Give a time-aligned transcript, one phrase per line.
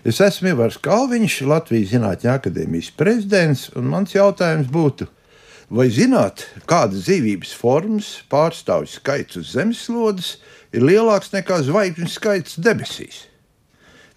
[0.00, 5.04] Es esmu Ivars Kalniņš, Latvijas Zinātņu akadēmijas prezidents, un mans jautājums būtu,
[5.68, 10.30] vai zināt, kādas dzīvības formas pārstāvju skaits uz zemeslodes
[10.72, 13.26] ir lielāks nekā zvaigžņu skaits debesīs?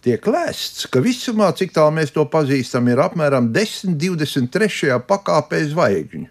[0.08, 4.96] Tiek lēsts, ka visumā, cik tālu mēs to pazīstam, ir apmēram 10, 23.
[5.04, 6.30] pakāpē zvaigžņu.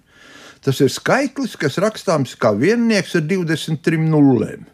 [0.65, 4.65] Tas ir skaitlis, kas rakstāms kā viennieks ar 23 nulēm.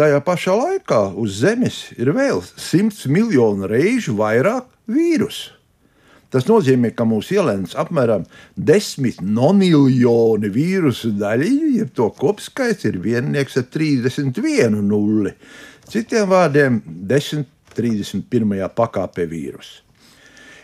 [0.00, 5.50] Tajā pašā laikā uz Zemes ir vēl 100 miljonu reižu vairāk vīrusu.
[6.32, 8.24] Tas nozīmē, ka mūsu ielēns apmēram
[8.56, 15.34] 10 noniljoni vīrusu daļiņu, jeb to kopskaits ir viennieks ar 31 nulli.
[15.92, 16.80] Citiem vārdiem,
[17.12, 17.44] 10,
[17.76, 18.56] 31.
[18.80, 19.82] pakāpē vīrusu.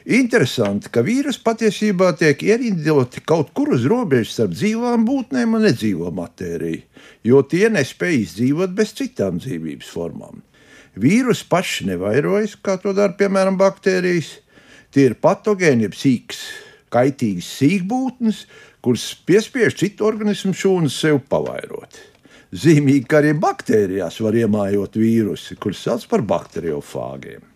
[0.07, 6.13] Interesanti, ka vīrusi patiesībā tiek ierindoti kaut kur uz robežas starp dzīvām būtnēm un nedzīvo
[6.15, 6.85] matēriju,
[7.27, 10.45] jo tie nespēj izdzīvot bez citām dzīvības formām.
[10.95, 14.31] Vīrusi paši nevairojas, kā to dara piemēram baktērijas.
[14.95, 16.45] Tie ir patogēni, jeb sīks,
[16.95, 18.45] kaitīgas sīkbūtnes,
[18.87, 21.99] kuras piespiež citu organismu šūnas sev pavairot.
[22.55, 27.56] Zīmīgi, ka arī baktērijās var iemājot vīrusi, kurus sauc par bakteriofāgiem.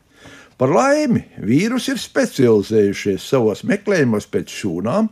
[0.61, 5.07] Par laimi, vīrusi ir specializējušies savos meklējumos pēc šūnām,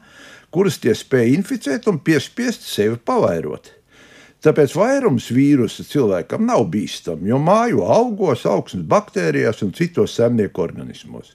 [0.53, 3.71] kuras tie spēj inficēt un piespiest sevi pavairot.
[4.45, 11.33] Tāpēc vairums vīrusu cilvēkam nav bīstami, jo māju augos, augsnes baktērijās un citos zemnieku organismos.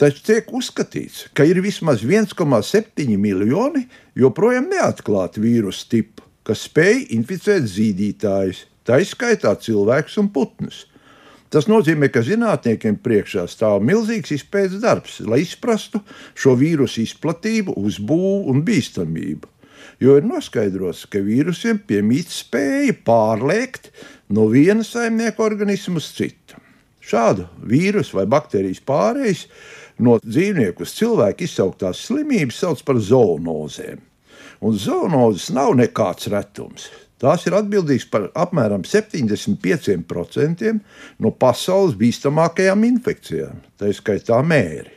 [0.00, 3.84] Taču tiek uzskatīts, ka ir vismaz 1,7 miljoni
[4.18, 10.86] joprojām neatklāti vīrusu tipu, kas spēj inficēt zīdītājus, tā izskaitā cilvēkus un putnus.
[11.54, 16.00] Tas nozīmē, ka zinātniekiem priekšā stāv milzīgs izpētes darbs, lai izprastu
[16.34, 19.50] šo vīrusu izplatību, uzbūvi un bīstamību.
[20.02, 23.92] Jo ir noskaidrots, ka vīrusiem piemīt spēja pārliekt
[24.34, 26.58] no viena saimnieka organisma uz citu.
[27.04, 29.46] Šādu vīrusu vai baktērijas pārējais
[30.02, 34.02] no dzīvnieku uz cilvēku izsauktās slimības sauc par zoonozēm.
[34.66, 36.90] Un zoonozes nav nekāds retums.
[37.24, 40.74] Tās ir atbildīgas par apmēram 75%
[41.24, 44.92] no pasaules bīstamākajām infekcijām, tā skaitā mēri.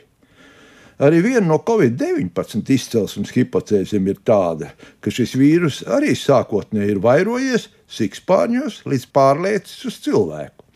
[0.98, 7.68] Arī viena no Covid-19 izcelsmes hipotēzēm ir tāda, ka šis vīrus arī sākotnēji ir vairojies
[7.96, 10.66] sikspārņos līdz pārliecis uz cilvēku.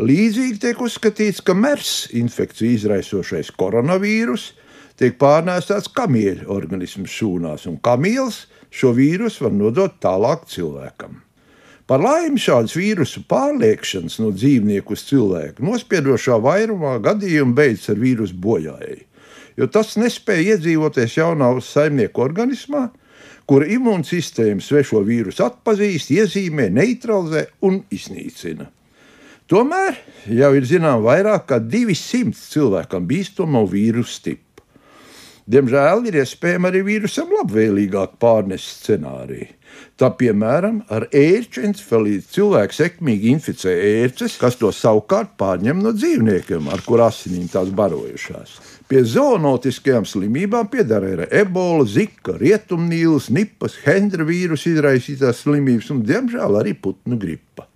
[0.00, 4.50] Līdzīgi tiek uzskatīts, ka MERS infekciju izraisošais koronavīrus
[5.00, 11.22] tiek pārnēsāts kamieļu organismu šūnās, un kamieļs šo vīrusu var nodot tālāk cilvēkam.
[11.90, 18.36] Par laimi šādas vīrusu pārliekšanas no dzīvnieku uz cilvēku nospiedošā vairumā gadījumu beidzas ar vīrusu
[18.44, 19.06] bojājēju,
[19.58, 22.84] jo tas nespēja iedzīvoties jaunā saimnieku organismā,
[23.50, 28.68] kura imūnsistēma svešo vīrusu atpazīst, iezīmē, neutralizē un iznīcina.
[29.50, 29.96] Tomēr
[30.30, 34.49] jau ir zināms vairāk kā 200 cilvēkam bīstamo vīrusu tipu.
[35.50, 39.48] Diemžēl ir iespējama arī vīrusam labvēlīgāka pārneses scenārija.
[39.98, 43.72] Tā piemēram, ar ērču encefalītu cilvēks sekmīgi inficē
[44.04, 48.54] ērces, kas to savukārt pārņem no dzīvniekiem, ar kuriem asinīm tās barojušās.
[48.90, 56.58] Pie zoonotiskajām slimībām piedara arī ebola, zika, rietumnīlas, nipas, hendra vīrusu izraisītās slimības un, diemžēl,
[56.62, 57.66] arī putnu gripa.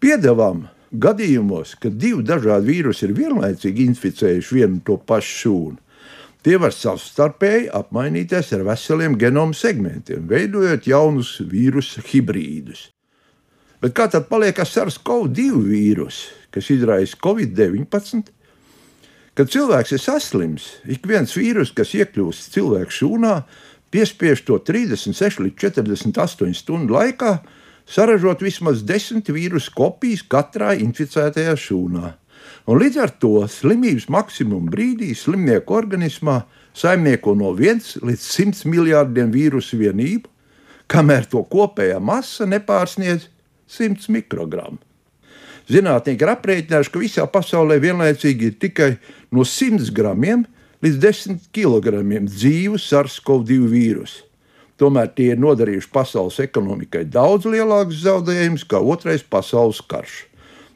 [0.00, 5.78] Piedāvām gadījumos, kad divi dažādi vīrusi ir vienlaicīgi inficējuši vienu to pašu šūnu,
[6.40, 12.86] Tie var savstarpēji apmainīties ar veseliem genomu segmentiem, veidojot jaunus vīrusu hibrīdus.
[13.80, 18.32] Bet kā tad paliek ar SARS-CoV-2 vīrusu, kas izraisa Covid-19?
[19.36, 23.34] Kad cilvēks ir saslims, ik viens vīrus, kas iekļūst cilvēka šūnā,
[23.92, 27.36] piespiež to 36 līdz 48 stundu laikā
[27.84, 32.14] saražot vismaz 10 vīrusu kopijas katrā inficētajā šūnā.
[32.68, 36.42] Un līdz ar to slimības maksimuma brīdī slimnieku organismā
[36.76, 40.28] saimnieko no 1 līdz 100 miljardiem vīrusu vienību,
[40.90, 43.28] kamēr to kopējā masa nepārsniedz
[43.70, 44.78] 100 mikrogramu.
[45.70, 48.90] Zinātnieki ir aprēķinājuši, ka visā pasaulē vienlaicīgi ir tikai
[49.30, 50.42] no 100 gramiem
[50.82, 54.26] līdz 10 kilogramiem dzīvu SARS-CoV-2 vīrusu.
[54.80, 60.22] Tomēr tie ir nodarījuši pasaules ekonomikai daudz lielākus zaudējumus nekā Otrais pasaules karš.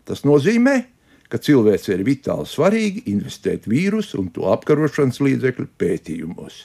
[0.05, 0.83] Tas nozīmē,
[1.31, 6.65] ka cilvēks ir vitāli svarīgi investēt vīrusu un to apkarošanas līdzekļu pētījumos.